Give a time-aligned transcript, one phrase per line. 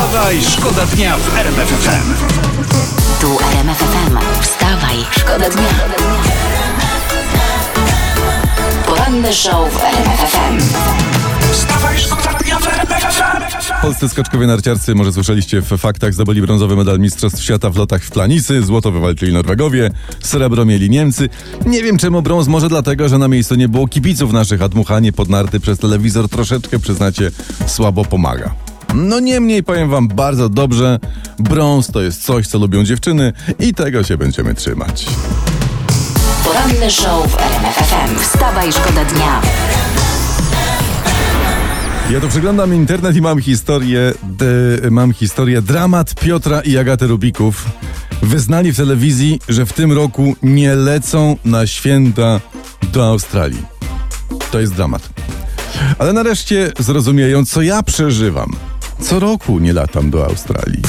[0.00, 2.14] Wstawaj, szkoda dnia w RMF FM.
[3.20, 4.42] Tu RMF FM.
[4.42, 5.68] Wstawaj, szkoda dnia.
[8.86, 10.58] Poranny show w RMF FM.
[11.52, 13.82] Wstawaj, szkoda dnia w RMF FM.
[13.82, 18.10] Polscy skoczkowie narciarcy, może słyszeliście w faktach, zdobyli brązowy medal Mistrzostw Świata w lotach w
[18.10, 19.90] planicy, złoto wywalczyli Norwegowie,
[20.20, 21.28] srebro mieli Niemcy.
[21.66, 25.12] Nie wiem czemu brąz, może dlatego, że na miejscu nie było kibiców naszych, a dmuchanie
[25.12, 27.30] pod narty przez telewizor troszeczkę, przyznacie,
[27.66, 28.69] słabo pomaga.
[28.94, 30.98] No niemniej powiem wam bardzo dobrze,
[31.38, 35.06] brąz to jest coś, co lubią dziewczyny i tego się będziemy trzymać.
[36.44, 38.18] Poranny show w RMF FM.
[38.18, 39.42] Wstawaj, szkoda dnia.
[42.10, 47.66] Ja tu przeglądam internet i mam historię, d- mam historię dramat Piotra i Agaty Rubików.
[48.22, 52.40] Wyznali w telewizji, że w tym roku nie lecą na święta
[52.92, 53.62] do Australii.
[54.52, 55.08] To jest dramat.
[55.98, 58.50] Ale nareszcie zrozumieją, co ja przeżywam.
[59.00, 60.82] Co roku nie latam do Australii.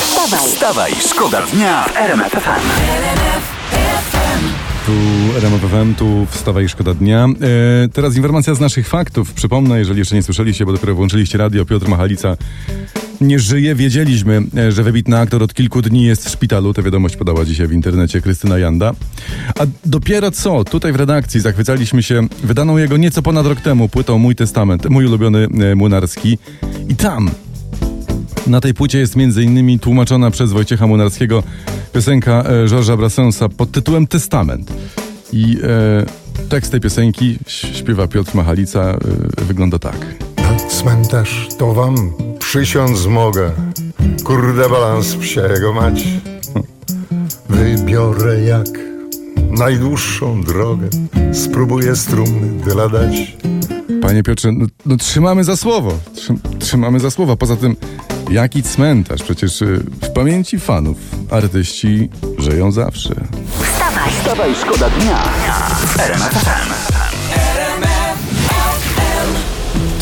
[0.00, 2.32] Wstawaj, Wstawaj, szkoda dnia w RMF.
[4.86, 4.92] Tu
[5.36, 7.26] RMF FM, tu wstawa i szkoda dnia.
[7.84, 9.32] E, teraz informacja z naszych faktów.
[9.32, 12.36] Przypomnę, jeżeli jeszcze nie słyszeliście, bo dopiero włączyliście radio, Piotr Machalica
[13.20, 13.74] nie żyje.
[13.74, 16.74] Wiedzieliśmy, e, że wybitny aktor od kilku dni jest w szpitalu.
[16.74, 18.92] Tę wiadomość podała dzisiaj w internecie Krystyna Janda.
[19.58, 24.18] A dopiero co, tutaj w redakcji zachwycaliśmy się wydaną jego nieco ponad rok temu płytą
[24.18, 26.38] Mój Testament, mój ulubiony e, Młynarski.
[26.88, 27.30] I tam
[28.46, 31.42] na tej płycie jest innymi tłumaczona przez Wojciecha Munarskiego
[31.92, 34.72] piosenka e, Georgesa Brassensa pod tytułem Testament.
[35.32, 40.06] I e, tekst tej piosenki śpiewa Piotr Machalica, e, wygląda tak.
[40.36, 43.50] Na cmentarz to wam przysiąc mogę.
[44.24, 46.04] Kurde balans psiego mać.
[47.48, 48.66] Wybiorę jak
[49.50, 50.88] najdłuższą drogę.
[51.32, 53.36] Spróbuję strumny tyle dać.
[54.02, 55.98] Panie Piotrze, no, no trzymamy za słowo.
[56.14, 57.36] Trzym, trzymamy za słowo.
[57.36, 57.76] Poza tym,
[58.30, 59.22] jaki cmentarz?
[59.22, 59.66] Przecież e,
[60.02, 60.96] w pamięci fanów
[61.30, 63.14] artyści żyją zawsze.
[63.62, 64.10] wstawaj.
[64.10, 67.05] Wstawaj, szkoda dnia w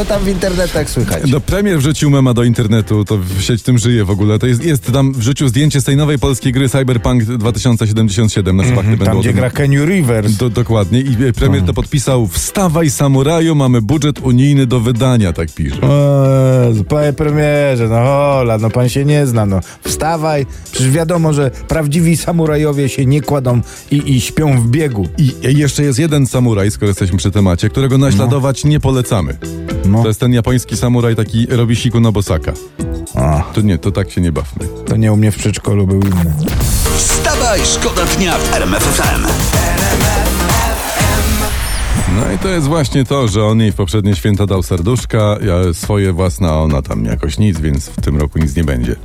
[0.00, 1.30] Co tam w internetach słychać?
[1.30, 4.38] No premier wrzucił mema do internetu, to w sieć tym żyje w ogóle.
[4.38, 8.90] To jest, jest tam wrzucił zdjęcie z tej nowej polskiej gry Cyberpunk 2077 na szpachty
[8.90, 10.36] będą Tam o gdzie gra Kenny Rivers.
[10.36, 11.00] Do, dokładnie.
[11.00, 15.76] I e, premier to podpisał Wstawaj samuraju, mamy budżet unijny do wydania, tak pisze.
[16.68, 19.60] Jezu, panie premierze, no hola, no pan się nie zna, no.
[19.84, 23.60] Wstawaj, przecież wiadomo, że prawdziwi samurajowie się nie kładą
[23.90, 25.08] i, i śpią w biegu.
[25.18, 29.38] I jeszcze jest jeden samuraj, skoro jesteśmy przy temacie, którego naśladować nie polecamy.
[29.84, 30.02] No.
[30.02, 32.52] To jest ten japoński samuraj, taki robi siku Nobosaka.
[33.14, 34.66] A, To nie, to tak się nie bawmy.
[34.86, 36.34] to nie u mnie w przedszkolu był inny.
[36.96, 39.59] Wstawaj, szkoda dnia w RMF FM.
[42.20, 45.74] No i to jest właśnie to, że on jej w poprzednie święta dał serduszka, ja
[45.74, 48.96] swoje własne, a ona tam jakoś nic, więc w tym roku nic nie będzie.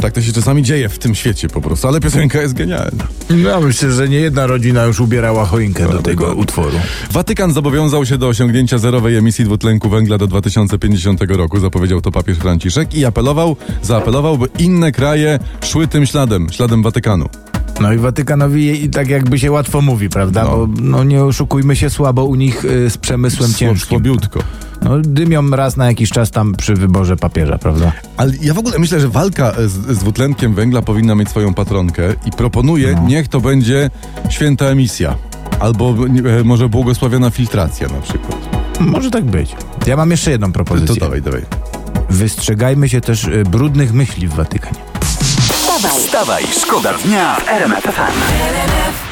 [0.00, 3.06] Tak to się czasami dzieje w tym świecie po prostu, ale piosenka jest genialna.
[3.30, 6.42] No myślę, że nie jedna rodzina już ubierała choinkę do tego dokładnie.
[6.42, 6.80] utworu.
[7.10, 12.38] Watykan zobowiązał się do osiągnięcia zerowej emisji dwutlenku węgla do 2050 roku, zapowiedział to papież
[12.38, 17.28] Franciszek i apelował, zaapelował, by inne kraje szły tym śladem, śladem Watykanu.
[17.80, 20.44] No i Watykanowi i tak jakby się łatwo mówi, prawda?
[20.44, 20.50] No.
[20.50, 23.88] Bo no nie oszukujmy się, słabo u nich y, z przemysłem Sło- ciężkim.
[23.88, 24.40] Słabiutko.
[24.82, 27.92] No dymią raz na jakiś czas tam przy wyborze papieża, prawda?
[28.16, 32.02] Ale ja w ogóle myślę, że walka z, z dwutlenkiem węgla powinna mieć swoją patronkę
[32.26, 33.08] i proponuję, No.
[33.08, 33.90] niech to będzie
[34.30, 35.14] święta emisja.
[35.60, 35.94] Albo
[36.40, 38.38] e, może błogosławiona filtracja na przykład.
[38.80, 39.56] Może tak być.
[39.86, 40.96] Ja mam jeszcze jedną To propozycję.
[41.00, 41.42] dawaj, dawaj.
[42.10, 44.89] Wystrzegajmy się też y, brudnych myśli w Watykanie.
[45.80, 49.09] Wstawaj, Wstawaj, szkoda dnia w RMF.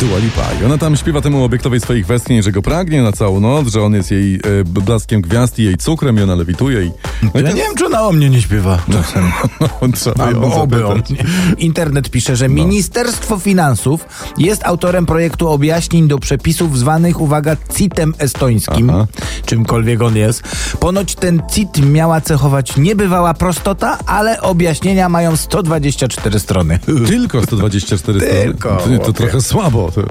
[0.00, 0.42] Dua Lipa.
[0.62, 3.82] I ona tam śpiewa temu obiektowej swoich westchnień, że go pragnie na całą noc, że
[3.82, 6.90] on jest jej e, blaskiem gwiazd i jej cukrem i ona lewituje i...
[7.22, 9.24] No i Ja nie wiem, czy ona o mnie nie śpiewa czasem.
[9.80, 11.10] on trzeba ją Albo oby o zapytać.
[11.10, 11.24] mnie.
[11.58, 14.04] Internet pisze, że Ministerstwo Finansów
[14.38, 19.06] jest autorem projektu objaśnień do przepisów zwanych, uwaga, CIT-em estońskim, Aha.
[19.46, 20.42] czymkolwiek on jest.
[20.80, 26.78] Ponoć ten CIT miała cechować niebywała prostota, ale objaśnienia mają 124 strony.
[27.06, 28.42] Tylko 124 strony.
[28.44, 29.85] Tylko, To, to trochę słabo.
[29.90, 30.02] To...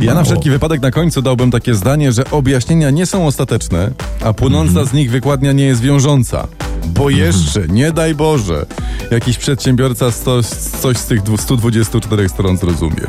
[0.00, 3.90] Ja na wszelki wypadek na końcu dałbym takie zdanie, że objaśnienia nie są ostateczne,
[4.24, 6.48] a płynąca z nich wykładnia nie jest wiążąca.
[6.86, 8.66] Bo jeszcze, nie daj Boże,
[9.10, 10.42] jakiś przedsiębiorca sto,
[10.82, 13.06] coś z tych 124 stron zrozumie.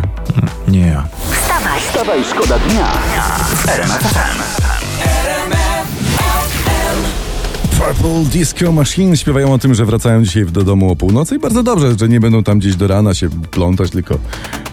[0.67, 1.07] Nie ja.
[1.31, 2.87] wstawaj, Wstawaj, szkoda dnia.
[3.55, 4.58] W
[7.79, 11.63] Purple Disco Machine śpiewają o tym, że wracają dzisiaj do domu o północy i bardzo
[11.63, 14.19] dobrze, że nie będą tam gdzieś do rana się plątać, tylko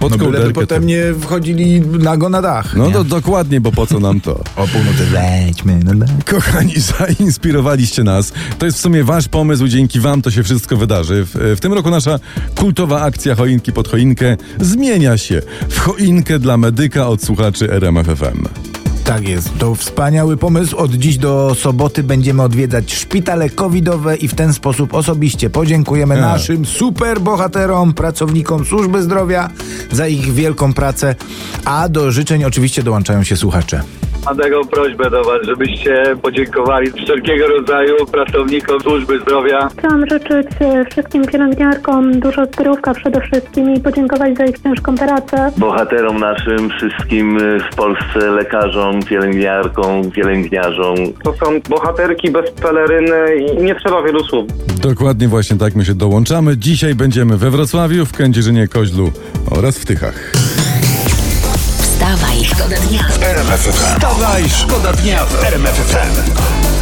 [0.00, 0.52] pod No kołderkę.
[0.52, 2.76] potem to- nie wchodzili nago na dach.
[2.76, 4.32] No to dokładnie, bo po co nam to?
[4.56, 6.24] O północy wejdźmy na dach.
[6.24, 8.32] Kochani, zainspirowaliście nas.
[8.58, 11.24] To jest w sumie wasz pomysł, dzięki wam to się wszystko wydarzy.
[11.24, 12.18] W, w tym roku nasza
[12.54, 18.44] kultowa akcja Choinki pod choinkę zmienia się w choinkę dla medyka od słuchaczy RMFFM.
[19.06, 20.76] Tak jest, to wspaniały pomysł.
[20.76, 26.24] Od dziś do soboty będziemy odwiedzać szpitale covidowe i w ten sposób osobiście podziękujemy Tak.
[26.24, 29.50] naszym super bohaterom, pracownikom służby zdrowia
[29.92, 31.14] za ich wielką pracę,
[31.64, 33.82] a do życzeń oczywiście dołączają się słuchacze.
[34.26, 39.68] Mam taką prośbę do Was, żebyście podziękowali wszelkiego rodzaju pracownikom służby zdrowia.
[39.78, 45.52] Chciałam życzyć e, wszystkim pielęgniarkom dużo zdrówka przede wszystkim i podziękować za ich ciężką pracę.
[45.56, 50.96] bohaterom naszym, wszystkim y, w Polsce lekarzom, pielęgniarkom, pielęgniarzom.
[51.24, 54.46] To są bohaterki bez peleryny i nie trzeba wielu słów.
[54.82, 56.56] Dokładnie właśnie tak my się dołączamy.
[56.56, 59.12] Dzisiaj będziemy we Wrocławiu, w Kędzierzynie Koźlu
[59.50, 60.35] oraz w Tychach.
[63.36, 63.72] Dnia.
[63.72, 66.75] Wstawaj, szkoda dnia w RMF FM.